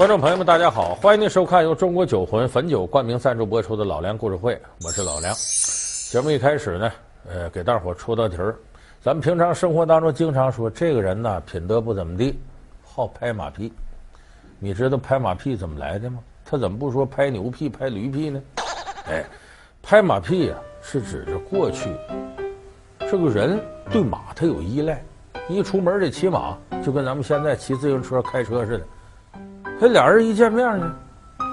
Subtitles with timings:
[0.00, 5.34] 观众朋友们，大家好，欢迎您收看由中国酒魂汾酒冠名赞助播出的《老梁故事会》，我是老梁。
[6.10, 6.90] 节目一开始呢，
[7.28, 8.56] 呃，给大伙出道题儿。
[9.02, 12.40] 咱们平常生活当中经常说，这个人呢，品德不怎么地，
[12.82, 13.70] 好拍马屁。
[14.58, 16.20] 你知道拍马屁怎么来的吗？
[16.46, 18.42] 他怎么不说拍牛屁、拍驴屁呢？
[19.06, 19.22] 哎，
[19.82, 21.90] 拍马屁呀、是指着过去
[23.00, 23.60] 这个人
[23.90, 25.04] 对马他有依赖，
[25.46, 28.86] 一出门得骑马，就跟咱们现在骑自行车、开车似的。
[29.80, 30.94] 这俩人一见面呢，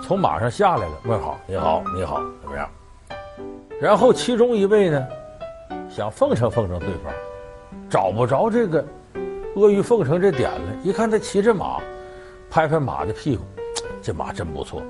[0.04, 2.70] 从马上下来了，问好，你好，你好，怎么样？
[3.80, 5.08] 然后其中一位呢，
[5.90, 7.14] 想奉承奉承对方，
[7.90, 8.86] 找不着这个
[9.56, 10.76] 阿谀奉承这点了。
[10.84, 11.80] 一看他骑着马，
[12.50, 13.44] 拍拍马的屁股，
[14.02, 14.82] 这马真不错。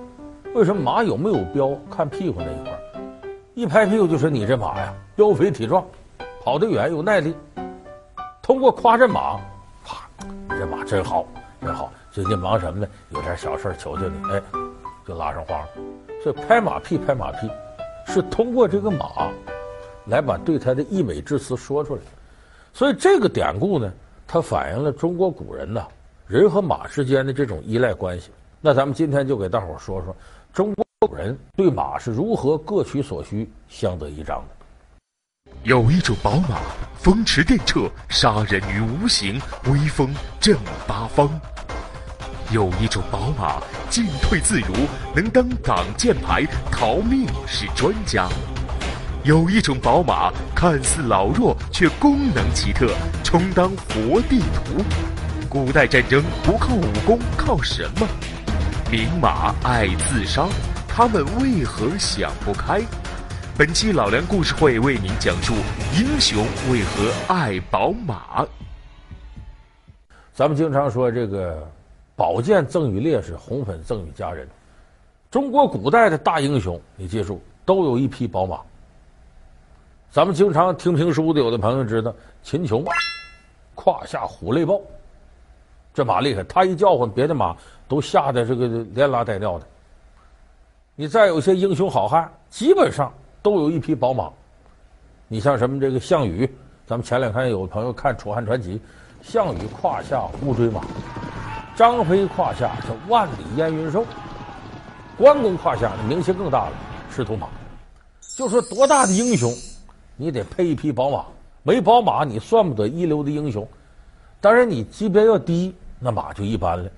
[0.55, 1.77] 为什么马有没有膘？
[1.91, 2.79] 看屁股那一块儿，
[3.53, 5.85] 一拍屁股就说你这马呀，膘肥体壮，
[6.43, 7.35] 跑得远有耐力。
[8.41, 9.39] 通过夸这马，
[9.85, 10.09] 啪，
[10.49, 11.23] 你这马真好，
[11.61, 11.91] 真好。
[12.17, 12.87] 最近忙什么呢？
[13.11, 14.41] 有点小事求求你，哎，
[15.07, 15.67] 就拉上话了。
[16.23, 17.47] 所以拍马屁，拍马屁，
[18.07, 19.29] 是通过这个马
[20.07, 22.01] 来把对他的溢美之词说出来。
[22.73, 23.93] 所以这个典故呢，
[24.25, 25.85] 它反映了中国古人呐，
[26.25, 28.31] 人和马之间的这种依赖关系。
[28.61, 30.15] 那咱们今天就给大伙说说
[30.51, 35.51] 中国古人对马是如何各取所需、相得益彰的。
[35.61, 36.57] 有一种宝马，
[36.97, 41.29] 风驰电掣，杀人于无形，威风震八方。
[42.49, 44.73] 有一种宝马，进退自如，
[45.13, 48.29] 能当挡箭牌，逃命是专家；
[49.25, 52.87] 有一种宝马，看似老弱，却功能奇特，
[53.21, 54.81] 充当活地图。
[55.49, 58.07] 古代战争不靠武功，靠什么？
[58.89, 60.47] 名马爱自杀，
[60.87, 62.81] 他们为何想不开？
[63.57, 65.53] 本期老梁故事会为您讲述：
[65.99, 68.45] 英雄为何爱宝马？
[70.33, 71.69] 咱们经常说这个。
[72.17, 74.47] 宝剑赠与烈士，红粉赠与佳人。
[75.29, 78.59] 中国古代的大英雄，你记住，都有一匹宝马。
[80.09, 82.83] 咱们经常听评书的，有的朋友知道，秦琼
[83.75, 84.81] 胯下虎泪豹，
[85.93, 87.55] 这马厉害，他一叫唤，别的马
[87.87, 89.67] 都吓得这个连拉带尿的。
[90.95, 94.27] 你再有些英雄好汉，基本上都有一匹宝马。
[95.27, 96.51] 你像什么这个项羽，
[96.87, 98.79] 咱们前两天有朋友看《楚汉传奇》，
[99.21, 100.81] 项羽胯下乌骓马。
[101.77, 104.03] 张飞胯下是万里烟云兽，
[105.15, 106.71] 关公胯下那名气更大了，
[107.11, 107.47] 赤兔马。
[108.35, 109.53] 就说多大的英雄，
[110.15, 111.23] 你得配一匹宝马，
[111.61, 113.67] 没宝马你算不得一流的英雄。
[114.41, 116.89] 当然你级别要低，那马就一般了。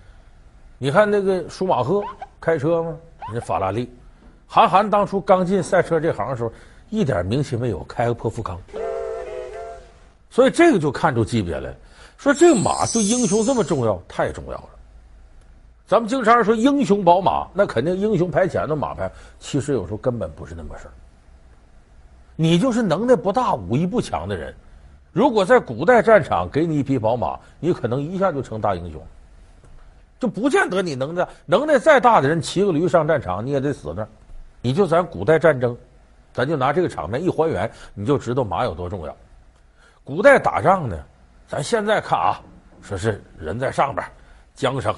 [0.77, 2.01] 你看那个舒马赫
[2.39, 2.95] 开车吗？
[3.27, 3.91] 人家法拉利，
[4.47, 6.49] 韩寒当初刚进赛车这行的时候，
[6.89, 8.57] 一点名气没有，开个破富康。
[10.29, 11.75] 所以这个就看出级别来了。
[12.19, 14.69] 说这马对英雄这么重要，太重要了。
[15.87, 19.09] 咱们经常说英雄宝马，那肯定英雄排前头马排，
[19.39, 20.91] 其实有时候根本不是那么事儿。
[22.35, 24.53] 你就是能耐不大、武艺不强的人，
[25.13, 29.01] 如果在古代战场给你一匹宝马，你可能一下就成大英雄，
[30.19, 34.09] 就不见得你能耐能耐再大的人骑个驴上战场，你也得死那儿。
[34.61, 35.75] 你就咱古代战争，
[36.33, 39.15] 咱就拿这个场面一还原，你就知道马有多重要。
[40.03, 40.99] 古代打仗呢。
[41.49, 42.39] 咱现在看啊，
[42.79, 44.05] 说是人在上边，
[44.55, 44.93] 缰绳，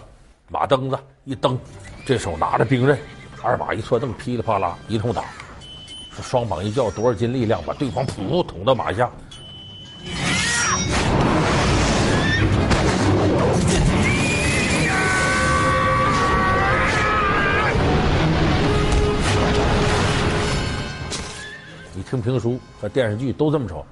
[0.50, 1.58] 马蹬子一蹬，
[2.06, 3.00] 这手拿着兵刃，
[3.42, 5.24] 二马一错蹬，噼里啪啦一通打，
[6.12, 9.10] 说双膀一叫多少斤力量，把对方噗捅到马下。
[21.96, 23.88] 你听评书和电视剧都这么说，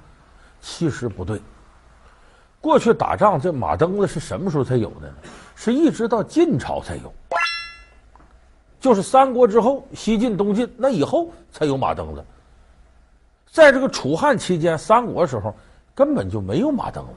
[0.60, 1.40] 其实不对。
[2.60, 5.14] 过去打仗，这马蹬子是什么时候才有的呢？
[5.56, 7.12] 是一直到晋朝才有，
[8.80, 12.24] 就是三国之后，西晋、东晋那以后才有马蹬子。
[13.50, 15.54] 在这个楚汉期间，三国时候
[15.94, 17.12] 根本就没有马蹬子。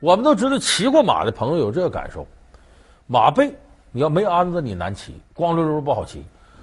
[0.00, 2.26] 我们都知道，骑过马的朋友有这个感受：
[3.06, 3.54] 马背
[3.92, 6.20] 你要没鞍子，你难骑，光溜溜不好骑；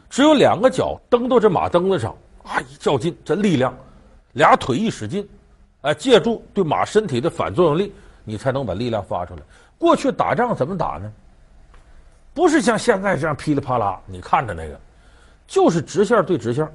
[0.10, 3.74] 只有两个脚蹬到这马蹬子上，啊，一较劲，这力量，
[4.34, 5.28] 俩腿一使劲。
[5.88, 7.94] 哎，借助对马身体的反作用力，
[8.26, 9.40] 你才能把力量发出来。
[9.78, 11.10] 过去打仗怎么打呢？
[12.34, 14.78] 不是像现在这样噼里啪啦，你看着那个，
[15.48, 16.68] 就是直线对直线。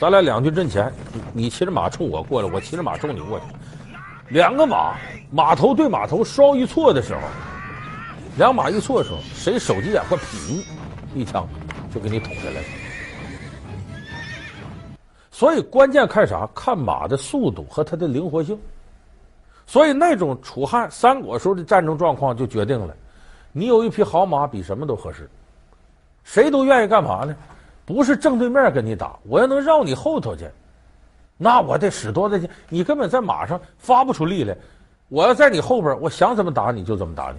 [0.00, 0.92] 咱俩两军阵前，
[1.32, 3.44] 你骑着马冲我过来，我骑着马冲你过去。
[4.30, 4.96] 两个马，
[5.30, 7.20] 马头对马头稍一错的时候，
[8.36, 10.64] 两马一错的时候，谁手疾眼快，噗，
[11.14, 11.48] 一枪
[11.94, 12.66] 就给你捅下来了。
[15.34, 16.48] 所以关键看啥？
[16.54, 18.56] 看马的速度和它的灵活性。
[19.66, 22.94] 所以那种楚汉三国时候的战争状况就决定了，
[23.50, 25.28] 你有一匹好马，比什么都合适。
[26.22, 27.34] 谁都愿意干嘛呢？
[27.84, 30.48] 不是正对面跟你打，我要能绕你后头去，
[31.36, 32.48] 那我得使多大劲？
[32.68, 34.56] 你根本在马上发不出力来。
[35.08, 37.38] 我要在你后边，我想怎么打你就怎么打你。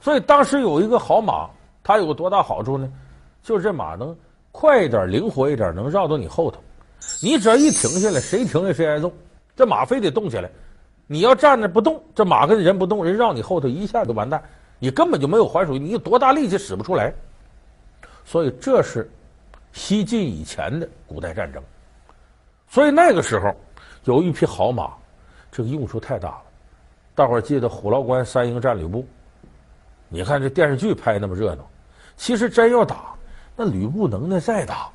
[0.00, 1.48] 所以当时有一个好马，
[1.82, 2.90] 它有多大好处呢？
[3.42, 4.16] 就是这马能
[4.52, 6.60] 快一点、灵活一点，能绕到你后头。
[7.22, 9.12] 你只要一停下来，谁停下谁挨揍。
[9.56, 10.50] 这马非得动起来，
[11.06, 14.42] 你要站着不动，这马跟人不动，人绕你后头一下就完蛋，
[14.78, 17.12] 你根本就没有还手，你有多大力气使不出来。
[18.24, 19.10] 所以这是
[19.72, 21.62] 西晋以前的古代战争。
[22.68, 23.54] 所以那个时候
[24.04, 24.92] 有一匹好马，
[25.50, 26.42] 这个用处太大了。
[27.14, 29.04] 大伙儿记得虎牢关三英战吕布。
[30.12, 31.64] 你看这电视剧拍那么热闹，
[32.16, 33.14] 其实真要打，
[33.54, 34.88] 那吕布能耐再大，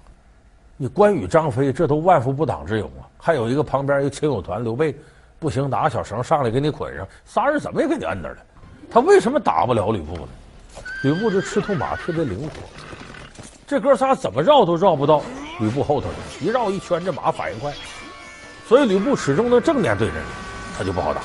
[0.76, 3.08] 你关羽、张飞这都万夫不挡之勇啊！
[3.18, 4.94] 还有一个旁边一个亲友团刘备，
[5.40, 8.42] 不行，拿个小绳上来给你捆上，仨人怎么也给你摁那儿了。
[8.92, 10.28] 他为什么打不了吕布呢？
[11.04, 12.50] 吕布这赤兔马特别灵活，
[13.66, 15.22] 这哥仨怎么绕都绕不到
[15.62, 17.74] 吕布后头去，一绕一圈，这马反应快，
[18.68, 20.26] 所以吕布始终能正面对着你，
[20.78, 21.22] 他就不好打。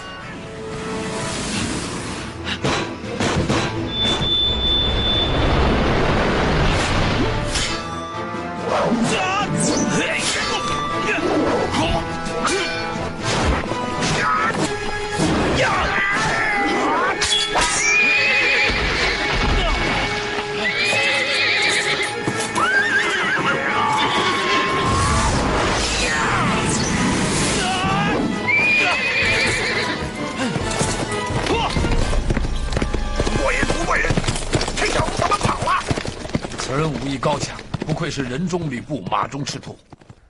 [36.71, 39.77] 此人武艺高强，不愧是人中吕布，马中赤兔。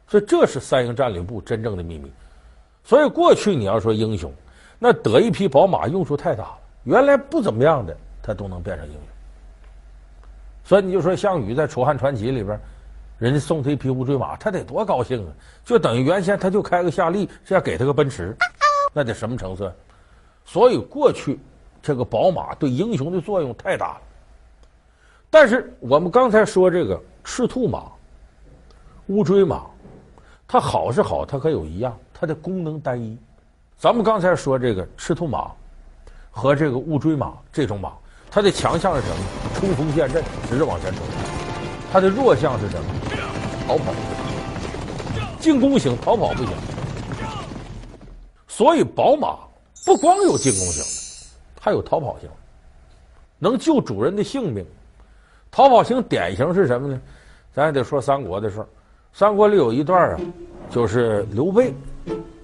[0.08, 2.10] 所以这是三英战吕布真正的秘密。
[2.82, 4.32] 所以过去你要说英雄，
[4.78, 6.58] 那得一匹宝马用处太大了。
[6.84, 9.02] 原来不怎么样的，他都能变成英雄。
[10.64, 12.58] 所以你就说项羽在《楚汉传奇》里边，
[13.18, 15.32] 人家送他一匹乌骓马，他得多高兴啊！
[15.62, 18.34] 就等于原先他就开个夏利，现在给他个奔驰，
[18.94, 19.70] 那得什么成色？
[20.46, 21.38] 所以过去
[21.82, 24.00] 这个宝马对英雄的作用太大了。
[25.30, 27.84] 但是我们刚才说这个赤兔马、
[29.06, 29.64] 乌骓马，
[30.48, 33.16] 它好是好，它可有一样，它的功能单一。
[33.78, 35.52] 咱们刚才说这个赤兔马
[36.32, 37.92] 和这个乌骓马这种马，
[38.28, 39.16] 它的强项是什么？
[39.54, 41.00] 冲锋陷阵，直着往前冲。
[41.92, 42.84] 它的弱项是什么？
[43.68, 43.94] 逃跑。
[45.38, 46.52] 进攻型，逃跑不行。
[48.48, 49.38] 所以宝马
[49.86, 52.28] 不光有进攻型的，还有逃跑型，
[53.38, 54.66] 能救主人的性命。
[55.50, 57.00] 逃跑型典型是什么呢？
[57.52, 58.66] 咱也得说三国的事儿。
[59.12, 60.20] 三国里有一段啊，
[60.70, 61.74] 就是刘备，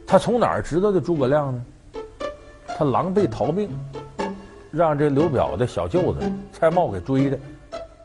[0.04, 1.64] 他从哪儿知道的诸葛亮呢？
[2.66, 3.70] 他狼狈逃命，
[4.72, 6.20] 让这刘表的小舅子
[6.52, 7.38] 蔡瑁给追的，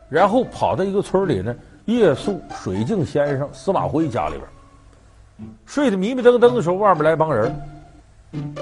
[0.08, 1.54] 然后跑到一个村里呢，
[1.86, 7.52] 夜宿水镜先生司马徽家里边，睡得迷迷瞪瞪的时候，外边来帮人，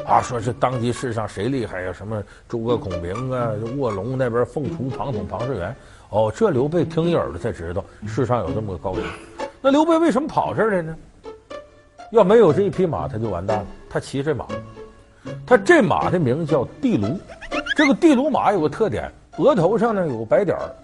[0.07, 1.93] 啊，说是当今世上谁厉害呀？
[1.93, 5.77] 什么诸葛孔明啊，卧龙那边凤雏庞统庞士元。
[6.11, 9.05] 哦，这刘备听一耳朵才知道世上有这么个高人。
[9.63, 10.97] 那刘备为什么跑这儿来呢？
[12.11, 13.67] 要没有这一匹马，他就完蛋了。
[13.89, 14.45] 他骑这马，
[15.47, 17.17] 他这马的名叫地卢。
[17.77, 20.75] 这个地卢马有个特点，额头上呢有个白点儿，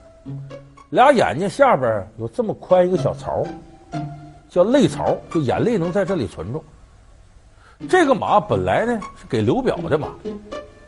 [0.91, 3.45] 俩眼睛下边有这么宽一个小槽，
[4.49, 6.63] 叫泪槽，就眼泪能在这里存住。
[7.89, 10.09] 这个马本来呢是给刘表的马，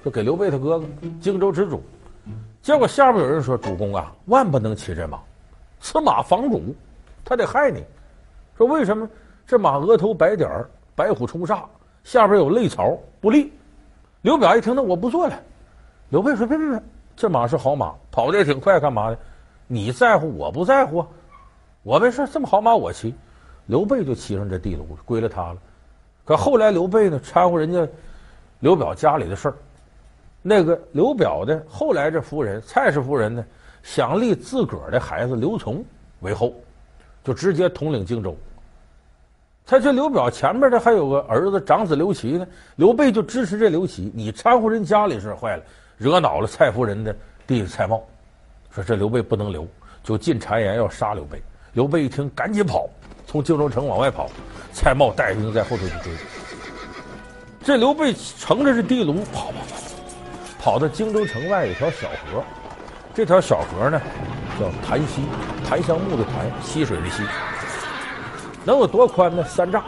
[0.05, 0.87] 就给刘备他哥哥
[1.21, 1.83] 荆州之主。
[2.69, 5.19] 结果下边有人说：“主公啊，万不能骑这马，
[5.81, 6.77] 此马防主，
[7.25, 7.83] 他得害你。”
[8.59, 9.09] 说为什么？
[9.47, 11.63] 这马额头白点儿，白虎冲煞，
[12.05, 13.51] 下边有泪槽，不利。
[14.21, 15.41] 刘表一听，那我不做了。
[16.11, 16.83] 刘备说：“别别别，
[17.17, 19.19] 这马是好马，跑的也挺快，干嘛的？
[19.67, 20.99] 你在乎，我不在乎。
[20.99, 21.09] 啊
[21.83, 23.15] 我没事，这么好马我骑。”
[23.65, 25.57] 刘备就骑上这地卢，归了他了。
[26.23, 27.89] 可后来刘备呢，掺和人家
[28.61, 29.55] 刘表家里的事儿。
[30.43, 33.45] 那个刘表的后来这夫人蔡氏夫人呢，
[33.83, 35.83] 想立自个儿的孩子刘琮
[36.21, 36.55] 为后，
[37.25, 38.37] 就直接统领荆州。
[39.67, 44.11] 他这刘表前面的还有个儿子长子刘琦呢，刘备就支持这刘琦。
[44.15, 45.63] 你掺和人家里事坏了，
[45.99, 47.13] 惹恼了蔡夫人的
[47.47, 48.01] 弟弟蔡瑁，
[48.71, 49.67] 说这刘备不能留，
[50.03, 51.43] 就进谗言要杀刘备。
[51.75, 52.89] 刘备一听，赶紧跑，
[53.27, 54.31] 从荆州城往外跑。
[54.73, 56.13] 蔡瑁带兵在后头去追。
[57.63, 59.77] 这刘备乘着这地卢跑跑跑，
[60.59, 62.43] 跑到荆州城外有条小河，
[63.15, 64.01] 这条小河呢
[64.59, 65.23] 叫檀溪，
[65.65, 67.23] 檀香木的檀，溪水的溪，
[68.65, 69.45] 能有多宽呢？
[69.45, 69.83] 三丈。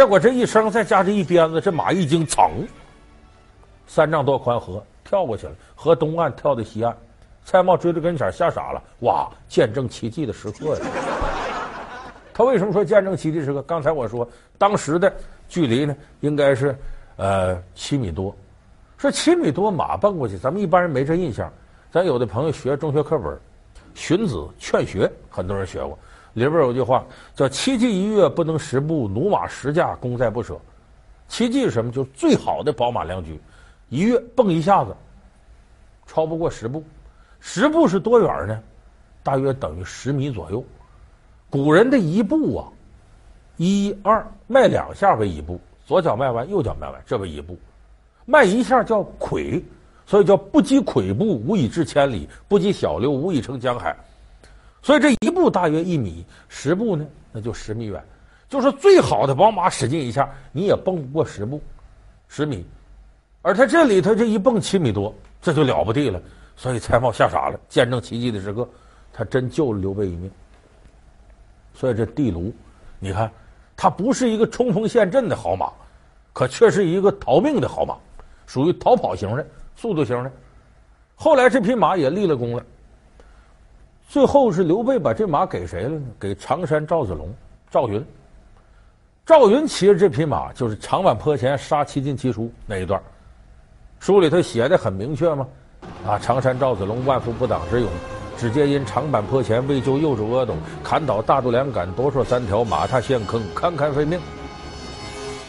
[0.00, 2.48] 结果这一声，再加这一鞭子，这马一惊，噌，
[3.86, 6.96] 三丈多宽河跳过去了，河东岸跳到西岸，
[7.44, 9.28] 蔡瑁追到跟前，吓傻了，哇！
[9.46, 10.86] 见证奇迹的时刻呀！
[12.32, 13.60] 他为什么说见证奇迹时刻？
[13.60, 14.26] 刚才我说，
[14.56, 15.12] 当时的
[15.50, 16.74] 距离呢，应该是
[17.16, 18.34] 呃七米多，
[18.96, 21.52] 说七米多马奔过去，咱们一般人没这印象。
[21.92, 23.34] 咱有的朋友学中学课本，
[23.94, 25.98] 《荀子·劝学》，很多人学过。
[26.32, 30.58] 里边有句话叫“七骑一跃不能十步，驽马十驾功在不舍”。
[31.28, 31.92] 七骑是什么？
[31.92, 33.40] 就是最好的宝马良驹，
[33.88, 34.94] 一跃蹦一下子，
[36.06, 36.82] 超不过十步。
[37.38, 38.60] 十步是多远呢？
[39.22, 40.64] 大约等于十米左右。
[41.48, 42.68] 古人的一步啊，
[43.56, 47.58] 一二迈两下为一步，左脚迈完，右脚迈完，这为一步。
[48.24, 49.62] 迈一下叫跬，
[50.06, 53.96] 所以叫不积跬步，无以至千里；不积小流，无以成江海。
[54.82, 58.02] 所以这一步大约一米，十步呢，那就十米远。
[58.48, 61.60] 就是最好的宝马使劲一下，你也蹦不过十步，
[62.28, 62.66] 十米。
[63.42, 66.20] 而他这里头这一蹦七米多，这就了不地了。
[66.56, 68.68] 所以蔡瑁吓傻了，见证奇迹的时刻，
[69.12, 70.30] 他真救了刘备一命。
[71.74, 72.52] 所以这地卢，
[72.98, 73.30] 你看，
[73.76, 75.72] 他不是一个冲锋陷阵的好马，
[76.32, 77.96] 可却是一个逃命的好马，
[78.46, 79.46] 属于逃跑型的、
[79.76, 80.32] 速度型的。
[81.14, 82.62] 后来这匹马也立了功了。
[84.10, 86.02] 最后是刘备把这马给谁了呢？
[86.18, 87.32] 给常山赵子龙、
[87.70, 88.04] 赵云。
[89.24, 93.00] 赵云骑着这匹马，就是长坂坡前杀七进七出那一段。
[94.00, 95.46] 书里头写的很明确嘛，
[96.04, 97.88] 啊，常山赵子龙万夫不挡之勇，
[98.36, 104.18] 只皆因长坂坡前为救幼主阿斗，砍倒大度两杆，夺槊三条，马踏陷坑，堪堪废命。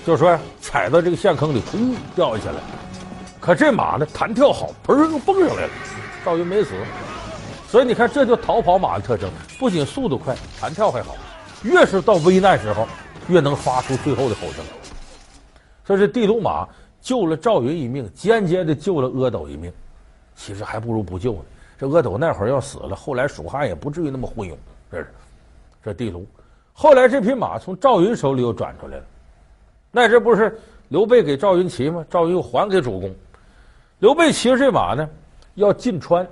[0.06, 2.58] 就说踩到这个陷坑里，噗掉下来。
[3.40, 5.70] 可这马呢，弹跳好，砰又蹦上来了。
[6.24, 6.76] 赵云没死。
[7.72, 11.16] 所以你看，这就逃跑马的特征，不仅速度快，弹跳还好。
[11.64, 12.86] 越是到危难时候，
[13.30, 14.66] 越能发出最后的吼声。
[15.86, 16.68] 所以这地卢马
[17.00, 19.72] 救了赵云一命，间接的救了阿斗一命。
[20.36, 21.40] 其实还不如不救呢。
[21.80, 24.54] 这阿斗那会儿要死了，后来蜀汉也不至于那么昏庸。
[24.92, 25.08] 这是
[25.82, 26.28] 这地卢。
[26.74, 29.04] 后来这匹马从赵云手里又转出来了，
[29.92, 30.60] 那这不是
[30.90, 32.06] 刘备给赵云骑吗？
[32.10, 33.16] 赵云又还给主公。
[34.00, 35.10] 刘备骑着这马呢，
[35.56, 36.28] 要进川。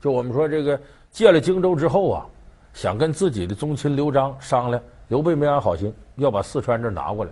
[0.00, 0.78] 就我们说这个
[1.10, 2.26] 借了荆州之后啊，
[2.74, 7.30] 想跟自己的宗亲刘璋商量，刘备没安好心，要把四川这拿过来，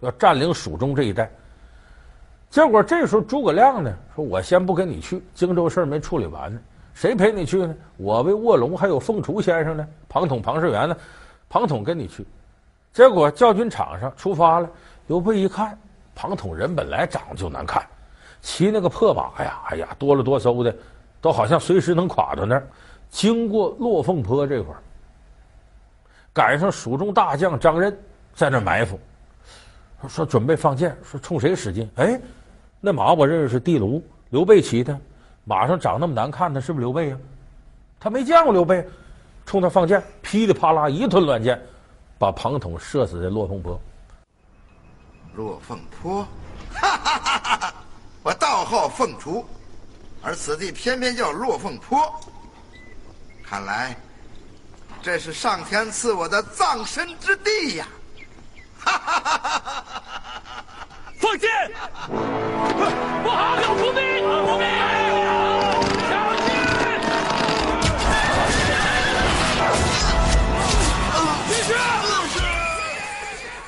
[0.00, 1.30] 要占领蜀中这一带。
[2.48, 6.58] 结果这时候诸葛亮呢说：“我先不跟你去，荆州事儿没处理完呢，
[6.94, 7.74] 谁陪你去呢？
[7.96, 10.96] 我为卧龙还有凤雏先生呢，庞统、庞士元呢，
[11.48, 12.24] 庞统跟你去。”
[12.94, 14.70] 结果教军场上出发了，
[15.08, 15.78] 刘备一看，
[16.14, 17.84] 庞统人本来长得就难看，
[18.40, 20.74] 骑那个破马呀，哎呀，哆了哆嗦的。
[21.20, 22.68] 都好像随时能垮到那儿。
[23.10, 24.82] 经过落凤坡这块儿，
[26.32, 27.98] 赶上蜀中大将张任
[28.34, 29.00] 在那埋伏，
[30.06, 31.90] 说准备放箭，说冲谁使劲？
[31.96, 32.20] 哎，
[32.80, 34.98] 那马我认识是地卢，刘备骑的，
[35.44, 37.18] 马上长那么难看，他是不是刘备呀？
[37.98, 38.86] 他没见过刘备，
[39.46, 41.58] 冲他放箭，噼里啪啦一顿乱箭，
[42.18, 43.80] 把庞统射死在落凤坡。
[45.34, 46.22] 落凤坡，
[46.74, 47.74] 哈哈哈哈哈！
[48.22, 49.42] 我道号凤雏。
[50.22, 52.20] 而此地偏偏叫落凤坡，
[53.42, 53.96] 看来
[55.02, 57.86] 这是上天赐我的葬身之地呀！
[58.78, 59.84] 哈哈哈哈哈哈！
[61.18, 61.48] 放箭！
[63.22, 64.02] 不好，要出兵！
[64.46, 65.07] 伏兵！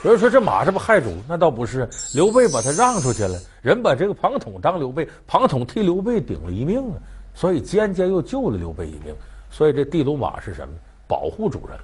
[0.03, 1.15] 有人说这马是不害主？
[1.29, 6.97] 那倒不是，刘备把他让出去了，人把这个庞统当刘备，庞统替刘备顶了一命啊，
[7.35, 9.15] 所以间接又救了刘备一命。
[9.51, 10.75] 所以这地卢马是什么？
[11.07, 11.79] 保护主人。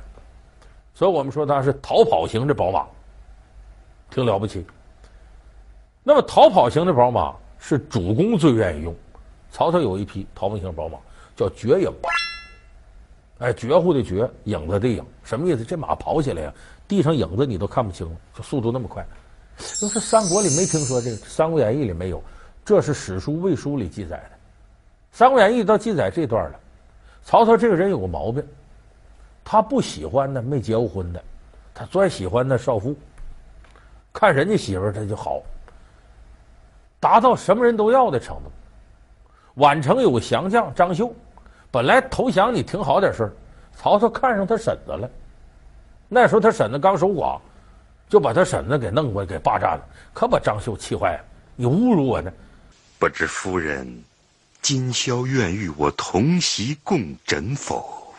[0.95, 2.87] 所以我们说他是逃跑型的宝马。
[4.09, 4.65] 挺了不起。
[6.03, 8.95] 那么逃跑型的宝马是主公最愿意用。
[9.51, 10.97] 曹操有一匹逃跑型宝马，
[11.35, 11.93] 叫绝影。
[13.39, 15.63] 哎，绝户的绝，影子的影，什么意思？
[15.63, 16.55] 这马跑起来呀，
[16.89, 19.05] 地上影子你都看不清，就速度那么快。
[19.83, 22.23] 要是三国里没听说这个，《三国演义》里没有，
[22.65, 24.23] 这是史书魏书里记载的。
[25.13, 26.61] 《三国演义》倒记载这段了。
[27.25, 28.47] 曹操这个人有个毛病，
[29.45, 31.23] 他不喜欢那没结过婚的，
[31.75, 32.95] 他专喜欢那少妇。
[34.13, 35.43] 看人家媳妇儿他就好，
[37.01, 39.63] 达到什么人都要的程度。
[39.63, 41.13] 宛城有个降将张绣，
[41.71, 43.33] 本来投降你挺好点事儿，
[43.75, 45.11] 曹操看上他婶子了。
[46.09, 47.41] 那时候他婶子刚守寡，
[48.09, 51.25] 就把他婶子给弄过来给霸占了，可把张绣气坏了。
[51.57, 52.33] 你侮辱我呢？
[52.99, 54.05] 不知夫人
[54.63, 58.15] 今宵愿与我同席共枕否？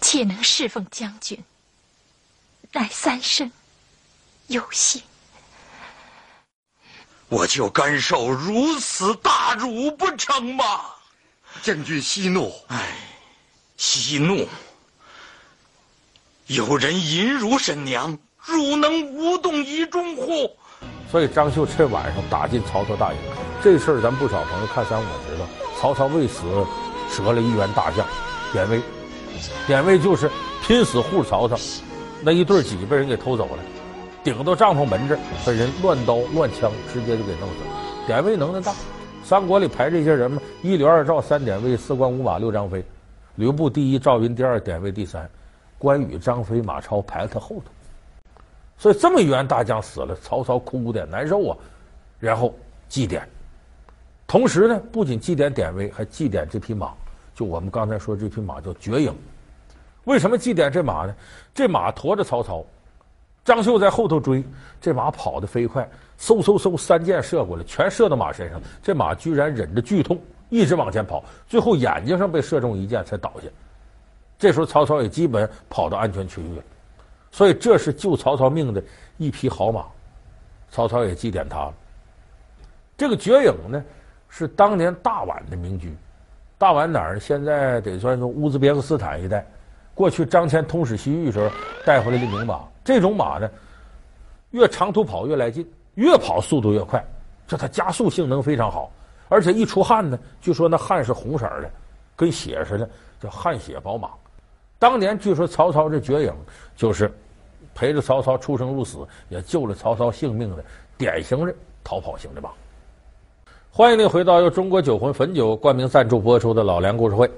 [0.00, 1.38] 且能侍奉将军，
[2.72, 3.52] 乃三生
[4.48, 5.00] 有幸。
[7.28, 10.64] 我就甘受如此大辱不成吗？
[11.62, 12.52] 将军息怒。
[12.68, 12.96] 唉，
[13.76, 14.46] 息怒。
[16.46, 20.50] 有人淫辱婶娘，汝能无动于衷乎？
[21.10, 23.18] 所以张绣趁晚上打进曹操大营，
[23.62, 25.46] 这事儿咱不少朋友看三国知道。
[25.78, 26.42] 曹操为此
[27.14, 28.06] 折了一员大将，
[28.52, 28.80] 典韦。
[29.66, 30.30] 典韦就是
[30.66, 31.56] 拼死护曹操，
[32.22, 33.62] 那一对戟被人给偷走了，
[34.22, 38.06] 顶到帐篷门这儿，被人乱刀乱枪直接就给弄死了。
[38.06, 38.74] 典韦能耐大，
[39.30, 42.84] 三国里排这些人嘛，一刘二赵三典韦四关五马六张飞，
[43.36, 45.30] 吕布第一，赵云第二，典韦第三，
[45.78, 47.66] 关羽、张飞、马超排在他后头。
[48.76, 51.56] 所以这么一员大将死了，曹操哭的难受啊，
[52.18, 52.52] 然后
[52.88, 53.22] 祭奠。
[54.26, 56.92] 同时呢，不仅祭奠典韦，还祭奠这匹马。
[57.32, 59.14] 就我们刚才说这匹马叫绝影，
[60.06, 61.14] 为什么祭奠这马呢？
[61.54, 62.64] 这马驮着曹操，
[63.44, 64.42] 张绣在后头追，
[64.80, 65.88] 这马跑得飞快，
[66.20, 68.60] 嗖嗖嗖，三箭射过来，全射到马身上。
[68.82, 73.48] 这马居然忍着剧痛一直往前跑，最后眼睛上被射中一箭才倒下。
[74.38, 76.62] 这时候曹操也基本跑到安全区域了，
[77.30, 78.82] 所以这是救曹操命的
[79.16, 79.86] 一匹好马，
[80.70, 81.74] 曹操也祭奠他了。
[82.98, 83.82] 这个绝影呢，
[84.28, 85.90] 是当年大宛的名駒。
[86.58, 87.18] 大宛哪儿？
[87.18, 89.46] 现在得算是乌兹别克斯坦一带。
[89.94, 91.50] 过去张骞通使西域时候
[91.86, 92.60] 带回来的名马。
[92.84, 93.50] 这种马呢，
[94.50, 97.04] 越长途跑越来劲，越跑速度越快，
[97.46, 98.90] 这它加速性能非常好。
[99.28, 101.70] 而且一出汗呢，据说那汗是红色的，
[102.16, 102.88] 跟血似的，
[103.20, 104.10] 叫汗血宝马。
[104.78, 106.34] 当年据说曹操这绝影
[106.74, 107.12] 就是
[107.74, 110.64] 陪着曹操出生入死，也救了曹操性命的
[110.96, 112.50] 典型的逃跑型的马。
[113.70, 117.30] 欢迎您回到由中国酒魂汾酒冠名赞助播出的老梁故事会。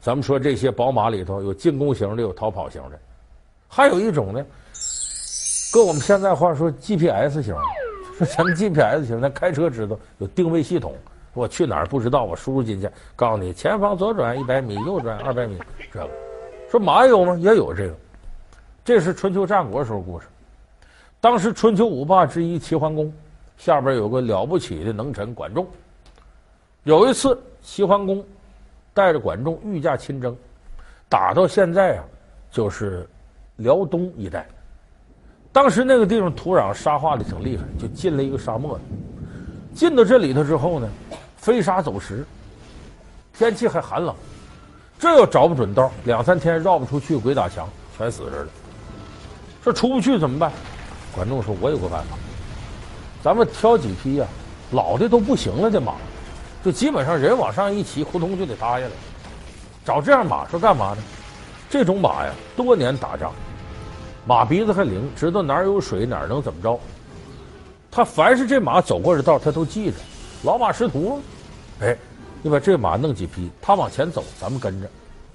[0.00, 2.98] 咱们说这些宝马里头有进攻型的，有逃跑型的，
[3.66, 4.44] 还有一种呢，
[5.72, 7.54] 搁我们现在话说 GPS 型。
[8.24, 9.20] 什么 GPS 型？
[9.20, 10.94] 咱开车知道有定位系统，
[11.34, 15.58] 我去哪儿不知道，我输入进去，告诉你前方左转一百米，右转二百米。
[15.92, 16.10] 这个
[16.70, 17.36] 说马有吗？
[17.36, 17.94] 也有这个。
[18.84, 20.26] 这是春秋战国时候故事。
[21.20, 23.12] 当时春秋五霸之一齐桓公。
[23.56, 25.66] 下边有个了不起的能臣管仲。
[26.84, 28.24] 有一次，齐桓公
[28.94, 30.34] 带着管仲御驾亲征，
[31.10, 32.04] 打到现在啊，
[32.50, 33.06] 就是
[33.56, 34.48] 辽东一带。
[35.52, 38.78] 当时那个地方土壤沙化的挺厉害，就进了一个沙漠。
[39.74, 40.88] 进到这里头之后呢，
[41.36, 42.24] 飞沙走石，
[43.36, 44.14] 天气还寒冷，
[44.98, 48.48] 这又找不准道，两三天绕不出去，鬼打墙，全死这儿了。
[49.62, 50.52] 说出不去怎么办？
[51.12, 52.16] 管仲说：“我有个办法。”
[53.22, 54.26] 咱们挑几匹呀、
[54.70, 55.94] 老的都不行了的马，
[56.64, 58.92] 就基本上人往上一骑，扑通就得塌下来。
[59.84, 60.98] 找这样马说干嘛呢？
[61.68, 63.32] 这种马呀，多年打仗，
[64.30, 66.78] 马鼻子还灵，知道哪儿有水，哪儿能怎么着。
[67.90, 69.96] 他凡是这马走过的道，他都记着。
[70.44, 71.20] 老马识途，
[71.80, 71.96] 哎，
[72.40, 74.88] 你把这马弄几匹，他往前走，咱们跟着。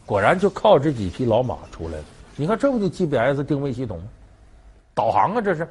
[0.05, 2.03] 果然就靠这几匹老马出来了。
[2.37, 4.05] 你看这不就 GPS 定位系统吗？
[4.93, 5.67] 导航啊，这是。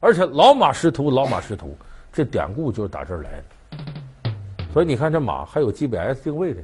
[0.00, 1.76] 而且老马识途，老马识途，
[2.12, 4.32] 这典故就是打这儿来的。
[4.72, 6.60] 所以你看这马还有 GPS 定位的。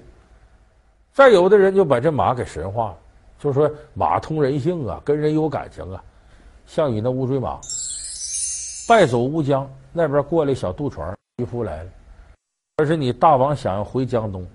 [1.13, 2.97] 再有的人就把这马给神化了，
[3.39, 6.03] 就说马通人性啊，跟人有感情啊。
[6.67, 7.59] 项羽那乌骓马
[8.89, 11.91] 败走乌江，那边过来小渡船，渔夫来了，
[12.77, 14.47] 可是你大王想要回江东，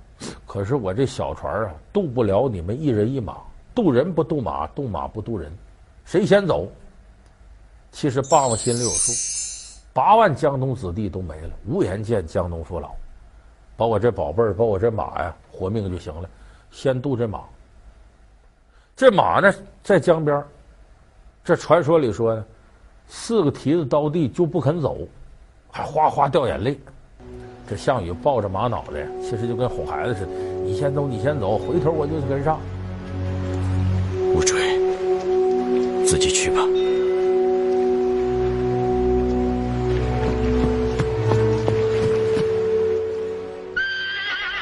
[0.45, 3.37] 可是我这小船啊渡不了你们一人一马，
[3.73, 5.51] 渡人不渡马，渡马不渡人，
[6.05, 6.67] 谁先走？
[7.91, 9.11] 其实霸王心里有数，
[9.93, 12.91] 八万江东子弟都没了，无颜见江东父老，
[13.77, 16.29] 把我这宝贝儿，把我这马呀，活命就行了。
[16.71, 17.43] 先渡这马，
[18.95, 19.51] 这马呢，
[19.81, 20.43] 在江边，
[21.43, 22.45] 这传说里说呢，
[23.07, 24.99] 四个蹄子倒地就不肯走，
[25.71, 26.79] 还哗哗掉眼泪。
[27.67, 30.27] 这项羽抱着马脑袋，其实就跟哄孩子似的
[30.63, 32.59] ：“你先走，你先走，回头我就跟上。”
[34.31, 34.77] 不追，
[36.05, 36.61] 自己去吧。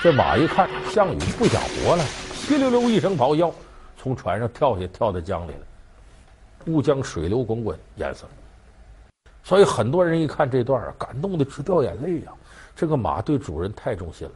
[0.02, 3.54] 这马一看项羽不想活了，稀溜溜一声咆哮，
[4.02, 5.60] 从船上跳下，跳到江里了。
[6.66, 8.30] 乌江水流滚滚，淹死了。
[9.44, 12.32] 所以很多人一看这段啊，感动的直掉眼泪呀。
[12.76, 14.34] 这个马对主人太忠心了。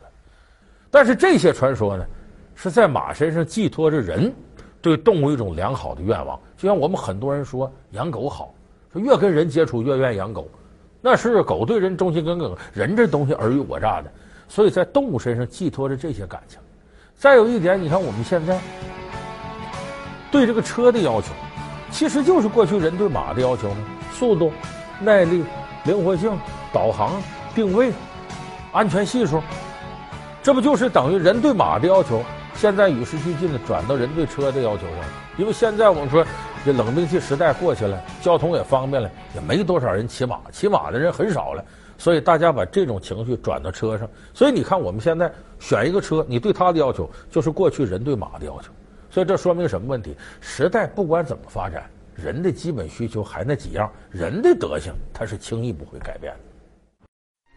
[0.92, 2.06] 但是这些传说呢，
[2.54, 4.32] 是在马身上寄托着人
[4.84, 6.40] 对动物一种良好的愿望。
[6.56, 8.54] 就像我们很多人说养狗好，
[8.94, 10.48] 说越跟人接触越愿意养狗，
[11.02, 14.12] 那是狗对人忠心耿耿，人这东西尔虞我诈的。
[14.48, 16.60] 所以在动物身上寄托着这些感情。
[17.16, 18.60] 再有一点，你看我们现在
[20.36, 21.30] 对这个车的要求，
[21.90, 23.78] 其实就是过去人对马的要求吗？
[24.12, 24.52] 速度、
[25.00, 25.46] 耐力、
[25.86, 26.38] 灵活性、
[26.74, 27.14] 导航、
[27.56, 27.94] 定位、
[28.74, 29.42] 安全系数，
[30.44, 32.22] 这不就是等于人对马的要求？
[32.54, 34.98] 现在与时俱进的转到人对车的要求上。
[35.38, 36.26] 因为现在我们说
[36.66, 41.64] 这冷兵器时代过去了，交通也方便了，也没多少人骑马，骑马的人很少了。
[41.98, 48.70] 所以大家把这种情绪转到车上，所以你看我们现在选一个车，你对它的要求就是过去人对马的要求。
[49.16, 50.14] 所以这说明什么问题？
[50.42, 56.40] 时代不管怎么发展，人的基本需求还那几样，人的德行他是轻易不会改变的。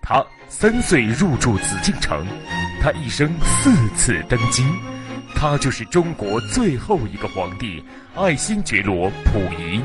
[0.00, 2.24] 他三岁入住紫禁城，
[2.80, 4.62] 他一生四次登基，
[5.34, 7.82] 他就是中国最后一个皇帝
[8.14, 9.82] 爱新觉罗溥仪。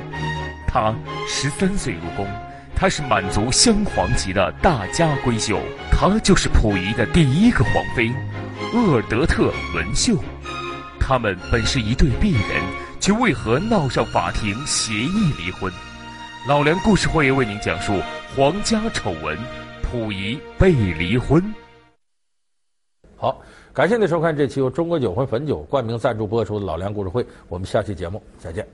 [0.68, 0.94] 他
[1.28, 2.28] 十三岁入宫。
[2.76, 5.60] 他是满族镶黄旗的大家闺秀，
[5.92, 8.12] 他就是溥仪的第一个皇妃，
[8.74, 10.16] 鄂尔德特文秀。
[11.06, 12.64] 他们本是一对璧人，
[12.98, 15.70] 却为何闹上法庭协议离婚？
[16.48, 18.00] 老梁故事会为您讲述
[18.34, 19.38] 皇家丑闻：
[19.82, 21.44] 溥仪被离婚。
[23.18, 23.42] 好，
[23.74, 28.66] 感谢您收看这期由中国酒魂汾酒冠名赞助播出的老梁故事会，我们下期节目再见。